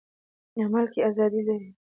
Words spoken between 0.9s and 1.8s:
کې ازادي لري.